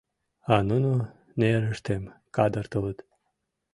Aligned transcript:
А 0.53 0.55
нуно 0.69 0.91
нерыштым 1.39 2.03
кадыртылыт. 2.35 2.99